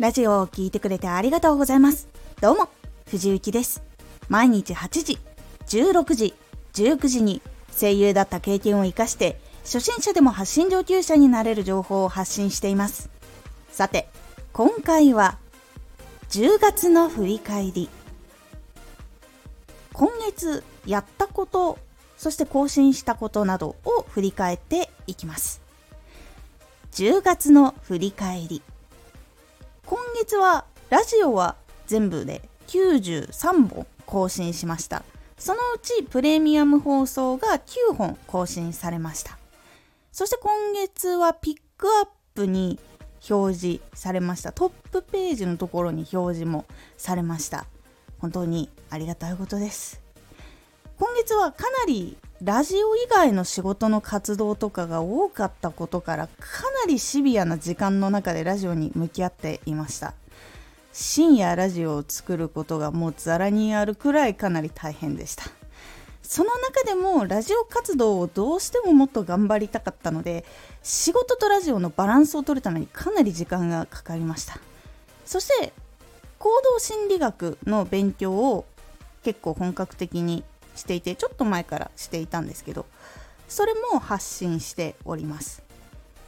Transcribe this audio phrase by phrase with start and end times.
[0.00, 2.08] ラジオを聴いてくれてありがとうございます。
[2.40, 2.68] どうも、
[3.06, 3.80] 藤幸です。
[4.28, 5.18] 毎日8時、
[5.68, 6.34] 16時、
[6.72, 7.40] 19時に
[7.78, 13.08] 声優だった経験を活かして、初心者でも発信上級者になれる情報を発信しています。
[13.70, 14.08] さて、
[14.52, 15.38] 今回は、
[16.30, 17.88] 10月の振り返り。
[19.92, 21.78] 今月やったこと、
[22.18, 25.60] そして更新したことなどを振り返っていきます。
[26.94, 28.60] 10月の振り返り。
[29.86, 31.56] 今月はラジオは
[31.86, 35.04] 全部で93本更新しました。
[35.36, 37.58] そのうちプレミアム放送が
[37.90, 39.38] 9本更新されました。
[40.10, 42.78] そして今月はピックアップに
[43.28, 44.52] 表示されました。
[44.52, 46.64] トップページのところに表示も
[46.96, 47.66] されました。
[48.18, 50.00] 本当にありがたいことです。
[50.98, 56.34] 今月はかなりラジオ以外の仕事の活動とかが多かったことからか
[56.84, 60.12] なりシビアな時間の中でラジオに向き合っていました。
[60.92, 65.44] 深夜ラジオを作ることがもうザラにあるくらいかなり大変でした。
[66.22, 70.44] その中でもラジオ活動をどうしてももっと頑張りたかったので
[70.82, 74.58] 仕事とラジオのバランスを取るためにかなり時間がかかりました。
[75.24, 75.72] そして
[76.38, 78.66] 行動心理学の勉強を
[79.22, 80.44] 結構本格的に
[80.74, 82.86] していてちょっと前からしていたんですけど
[83.48, 85.62] それも発信しております。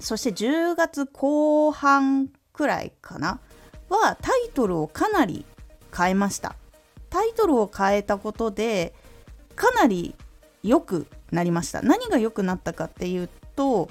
[0.00, 3.40] そして10月後半くらいかな
[3.88, 5.44] はタイトルをかなり
[5.96, 6.54] 変えました。
[7.10, 8.94] タイトルを変えたことで
[9.56, 10.14] かなり
[10.62, 11.82] 良くなりました。
[11.82, 13.88] 何が良くなったかっていうと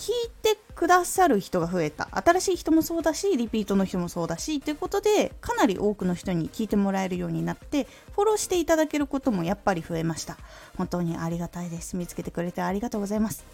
[0.00, 2.08] 聞いてくださる人が増えた。
[2.12, 10.38] 新しい人もそうだしリピートの人もそうだしということでかなり多くの人に聞いてもらえるようになってフォローしていただけることもやっぱり増えました。
[10.78, 11.98] 本当にありがたいです。
[11.98, 13.44] 見つけてくれてありがとうございます。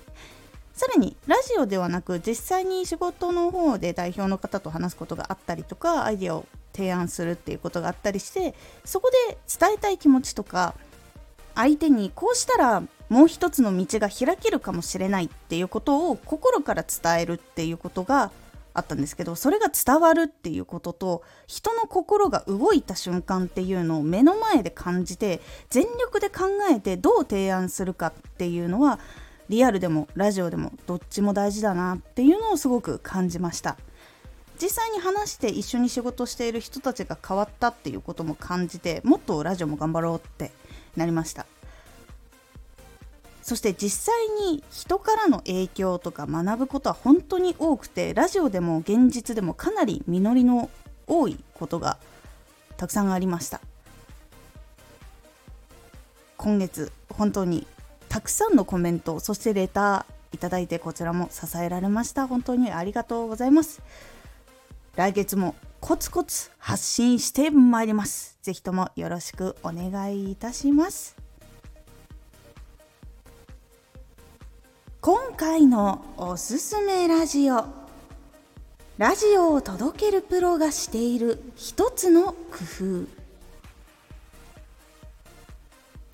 [0.72, 8.54] さらにラジオではなく実際に仕事の方で代表の方と話すことがあったりとかアイデアを提案するっていうことがあったりして
[8.84, 10.74] そこで伝えたい気持ちとか
[11.56, 18.30] 相手にこうしたらもう一つの道が開けるかもしれないっていうことを心から伝えるっていうことが
[18.74, 25.40] あったんですけどそれが伝わるっていうことと人の心が動いた瞬間っていうのを目の前で感じて
[25.70, 29.00] 全力で考えてどう提案するかっていうのは
[29.48, 33.76] リアルでもラジオでもどっちも大事だなっていうのをすごく感じました。
[34.60, 40.50] 実際に話して一緒に仕事している人たちが変わったっていうことも感じてもっとラジオも頑張ろうって
[40.96, 41.46] なりました。
[43.46, 50.68] そして実際に人からの影響とか学ぶことは本当に多くてラジオでも現実でもかなり実りの
[51.06, 51.96] 多いことが
[52.76, 53.60] たくさんありました。
[56.36, 57.68] 今月本当に
[58.08, 62.26] たくさんのコメントそしてレターいただいてこちらも支えられました。
[62.26, 63.80] 本当にありがとうございます。
[64.96, 68.40] 来月もコツコツ発信してまいります。
[68.42, 71.25] ぜひともよろしくお願いいたします。
[75.36, 77.66] 回のおすすめラジオ。
[78.96, 82.36] ラジオを届けるプロがしている一つの工
[83.04, 83.06] 夫。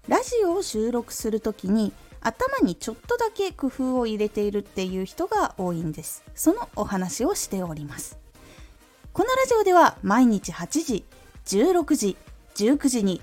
[0.09, 6.25] ラジオを収録するときに頭にちょっとだけ工夫を入れているっていう人が多いんです。
[6.35, 8.19] そのお話をしております。
[9.13, 11.05] このラジオでは毎日8時
[11.47, 12.17] 16時
[12.57, 13.23] 19時に